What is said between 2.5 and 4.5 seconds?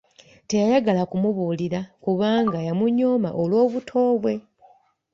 yamunyooma olw’obuto bwe.